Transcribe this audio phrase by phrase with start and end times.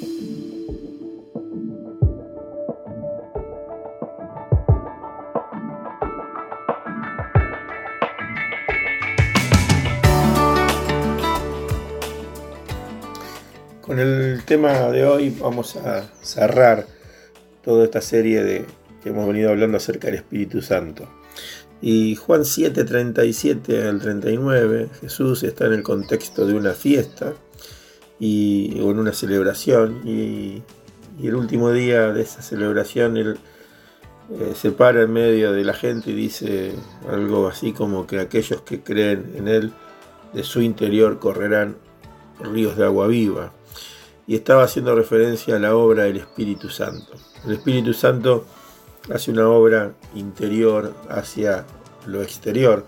[0.00, 0.08] Con
[13.98, 16.86] el tema de hoy vamos a cerrar
[17.62, 18.64] toda esta serie de
[19.02, 21.06] que hemos venido hablando acerca del Espíritu Santo.
[21.82, 27.34] Y Juan 7, 37 al 39, Jesús está en el contexto de una fiesta
[28.20, 30.62] y, en una celebración y,
[31.22, 33.38] el último día de esa celebración él
[34.30, 36.72] eh, se para en medio de la gente y dice
[37.10, 39.72] algo así como que aquellos que creen en él
[40.32, 41.76] de su interior correrán
[42.40, 43.52] ríos de agua viva.
[44.26, 47.12] Y estaba haciendo referencia a la obra del Espíritu Santo.
[47.44, 48.46] El Espíritu Santo
[49.12, 51.66] hace una obra interior hacia
[52.06, 52.86] lo exterior.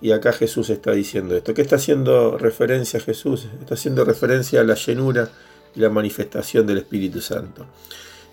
[0.00, 1.54] Y acá Jesús está diciendo esto.
[1.54, 3.48] ¿Qué está haciendo referencia a Jesús?
[3.60, 5.30] Está haciendo referencia a la llenura
[5.74, 7.66] y la manifestación del Espíritu Santo.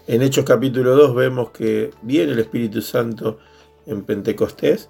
[0.08, 3.40] En Hechos capítulo 2 vemos que viene el Espíritu Santo
[3.88, 4.90] en Pentecostés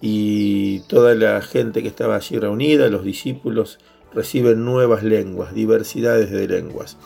[0.00, 3.78] y toda la gente que estaba allí reunida, los discípulos,
[4.14, 6.96] reciben nuevas lenguas, diversidades de lenguas.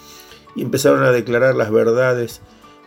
[0.55, 2.43] Y empezaron a declarar las verdades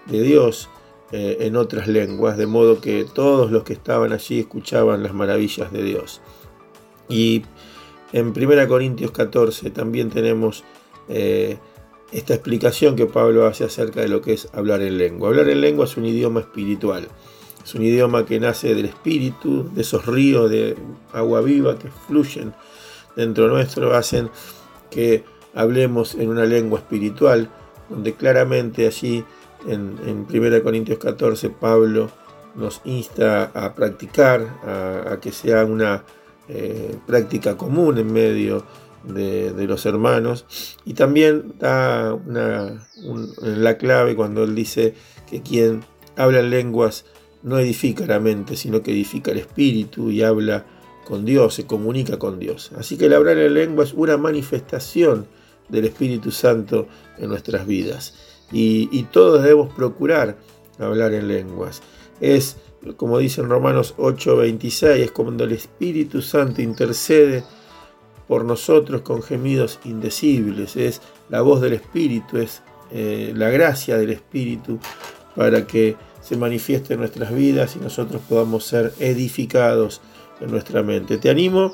[0.06, 0.70] de Dios
[1.16, 5.72] eh, en otras lenguas, de modo que todos los que estaban allí escuchaban las maravillas
[5.72, 6.22] de Dios.
[7.08, 7.44] Y
[8.14, 10.64] en 1 Corintios 14 también tenemos
[11.10, 11.60] eh,
[12.12, 15.30] esta explicación que Pablo hace acerca de lo que es hablar en lengua.
[15.30, 17.08] Hablar en lengua es un idioma espiritual.
[17.64, 20.76] Es un idioma que nace del espíritu, de esos ríos de
[21.12, 22.56] agua viva que fluyen
[23.16, 24.32] dentro nuestro, hacen
[24.90, 27.52] que hablemos en una lengua espiritual,
[27.94, 29.24] donde claramente allí
[29.68, 32.10] en, 1 Corintios 14 Pablo
[32.56, 36.04] nos insta a practicar, a, que sea una
[36.50, 38.66] eh, práctica común en medio
[39.04, 40.46] de, los hermanos.
[40.86, 42.88] Y también da una,
[43.42, 44.96] la clave cuando él dice
[45.30, 45.84] que quien
[46.16, 47.06] habla en lenguas
[47.44, 50.66] no edifica la mente, sino que edifica el espíritu y habla
[51.06, 52.72] con Dios, se comunica con Dios.
[52.78, 55.28] Así que el hablar en lengua es una manifestación
[55.74, 58.14] del Espíritu Santo en nuestras vidas.
[58.52, 60.38] Y, todos debemos procurar
[60.78, 61.82] hablar en lenguas.
[62.22, 62.58] Es,
[62.98, 67.44] como dice en Romanos 8:26, es cuando el Espíritu Santo intercede
[68.28, 70.76] por nosotros con gemidos indecibles.
[70.76, 72.62] Es la voz del Espíritu, es
[72.92, 74.80] eh, la gracia del Espíritu
[75.36, 80.00] para que se manifieste en nuestras vidas y nosotros podamos ser edificados
[80.40, 81.18] en nuestra mente.
[81.18, 81.74] Te animo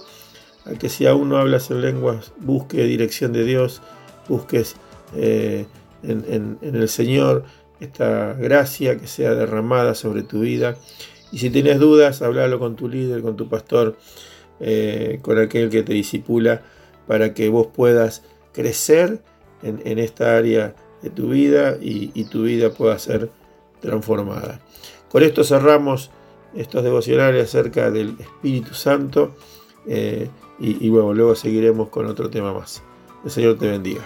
[0.66, 3.81] a que si aún no hablas en lenguas, busque dirección de Dios,
[4.28, 4.75] busques
[5.16, 5.66] eh,
[6.03, 7.44] en, el Señor
[7.80, 10.75] esta gracia que sea derramada sobre tu vida.
[11.31, 13.98] Y si tienes dudas, háblalo con tu líder, con tu pastor,
[14.59, 16.62] eh, con aquel que te disipula,
[17.08, 19.22] para que vos puedas crecer
[19.64, 23.30] en, esta área de tu vida y, y tu vida pueda ser
[23.80, 24.59] transformada.
[25.09, 26.12] Con esto cerramos
[26.56, 29.36] estos devocionales acerca del Espíritu Santo
[29.88, 32.84] eh, y, y bueno, luego seguiremos con otro tema más.
[33.24, 34.02] El Señor te bendiga.